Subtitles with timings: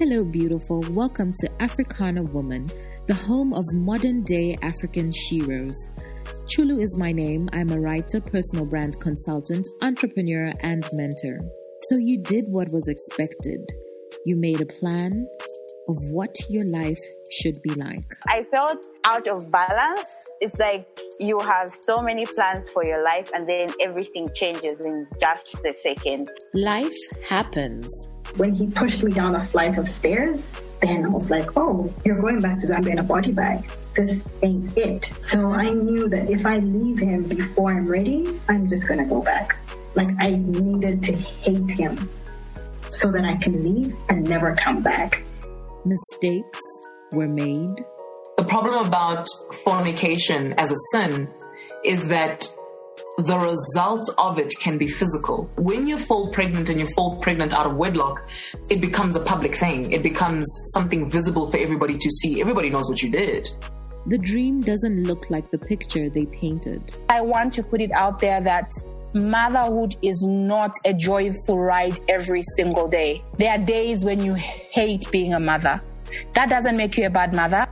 [0.00, 0.82] Hello, beautiful.
[0.92, 2.70] Welcome to Africana Woman,
[3.06, 5.76] the home of modern day African sheroes.
[6.46, 7.50] Chulu is my name.
[7.52, 11.40] I'm a writer, personal brand consultant, entrepreneur, and mentor.
[11.90, 13.60] So you did what was expected.
[14.24, 15.12] You made a plan
[15.86, 18.16] of what your life should be like.
[18.26, 20.14] I felt out of balance.
[20.40, 25.06] It's like you have so many plans for your life and then everything changes in
[25.20, 26.30] just a second.
[26.54, 26.96] Life
[27.28, 27.86] happens.
[28.36, 30.48] When he pushed me down a flight of stairs,
[30.80, 33.68] then I was like, oh, you're going back to Zambia in a body bag.
[33.94, 35.12] This ain't it.
[35.20, 39.08] So I knew that if I leave him before I'm ready, I'm just going to
[39.08, 39.58] go back.
[39.94, 42.08] Like I needed to hate him
[42.90, 45.24] so that I can leave and never come back.
[45.84, 46.60] Mistakes
[47.12, 47.84] were made.
[48.36, 49.28] The problem about
[49.64, 51.28] fornication as a sin
[51.84, 52.48] is that
[53.18, 55.50] the results of it can be physical.
[55.56, 58.26] When you fall pregnant and you fall pregnant out of wedlock,
[58.68, 59.92] it becomes a public thing.
[59.92, 62.40] It becomes something visible for everybody to see.
[62.40, 63.48] Everybody knows what you did.
[64.06, 66.94] The dream doesn't look like the picture they painted.
[67.10, 68.70] I want to put it out there that
[69.12, 73.22] motherhood is not a joyful ride every single day.
[73.36, 75.82] There are days when you hate being a mother.
[76.34, 77.66] That doesn't make you a bad mother.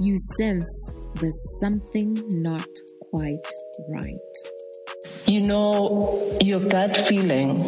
[0.00, 0.90] You sense
[1.20, 2.66] there's something not
[3.10, 3.46] quite
[3.88, 4.18] right.
[5.44, 7.58] You know, your gut feeling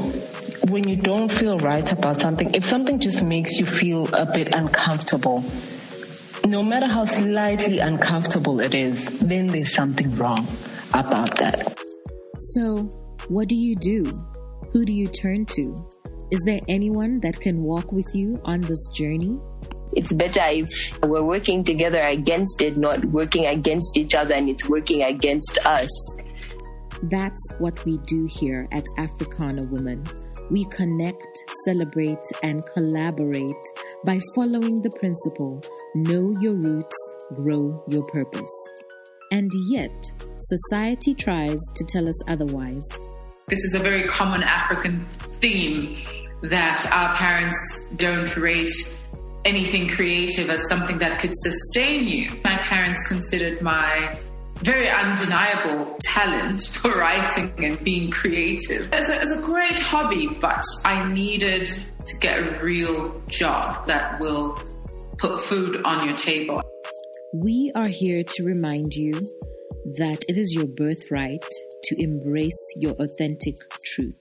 [0.70, 4.54] when you don't feel right about something, if something just makes you feel a bit
[4.54, 5.44] uncomfortable,
[6.46, 10.48] no matter how slightly uncomfortable it is, then there's something wrong
[10.94, 11.78] about that.
[12.38, 12.88] So,
[13.28, 14.04] what do you do?
[14.72, 15.76] Who do you turn to?
[16.30, 19.38] Is there anyone that can walk with you on this journey?
[19.94, 24.66] It's better if we're working together against it, not working against each other and it's
[24.66, 25.90] working against us.
[27.04, 30.04] That's what we do here at Africana Women.
[30.50, 31.26] We connect,
[31.64, 33.50] celebrate, and collaborate
[34.04, 35.60] by following the principle
[35.94, 36.96] know your roots,
[37.34, 38.50] grow your purpose.
[39.30, 42.86] And yet, society tries to tell us otherwise.
[43.48, 45.04] This is a very common African
[45.40, 45.98] theme
[46.42, 48.72] that our parents don't rate
[49.44, 52.30] anything creative as something that could sustain you.
[52.44, 54.18] My parents considered my
[54.58, 60.64] very undeniable talent for writing and being creative as a, as a great hobby, but
[60.84, 61.66] I needed
[62.04, 64.58] to get a real job that will
[65.18, 66.62] put food on your table.
[67.34, 69.12] We are here to remind you
[69.96, 71.44] that it is your birthright
[71.84, 74.14] to embrace your authentic truth.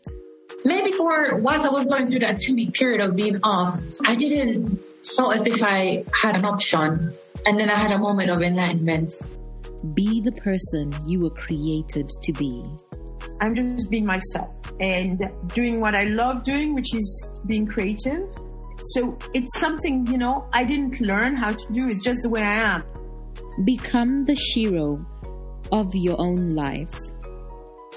[0.64, 4.16] Maybe for whilst I was going through that two week period of being off, I
[4.16, 7.14] didn't feel as if I had an option.
[7.46, 9.14] And then I had a moment of enlightenment.
[9.94, 12.64] Be the person you were created to be.
[13.42, 18.28] I'm just being myself and doing what I love doing, which is being creative.
[18.94, 21.88] So it's something, you know, I didn't learn how to do.
[21.88, 22.84] It's just the way I am.
[23.66, 25.06] Become the shero
[25.72, 27.00] of your own life.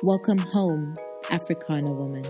[0.03, 0.94] Welcome home,
[1.31, 2.25] Africana woman.